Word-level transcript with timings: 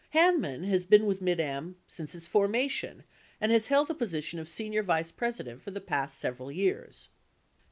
20 0.13 0.25
Hanman 0.39 0.63
has 0.67 0.83
been 0.83 1.05
with 1.05 1.21
Mid 1.21 1.39
Am 1.39 1.75
since 1.85 2.15
its 2.15 2.25
formation 2.25 3.03
and 3.39 3.51
has 3.51 3.67
held 3.67 3.87
the 3.87 3.93
position 3.93 4.39
of 4.39 4.49
senior 4.49 4.81
vice 4.81 5.11
president 5.11 5.61
for 5.61 5.69
the 5.69 5.79
past 5.79 6.17
several 6.17 6.51
years. 6.51 7.09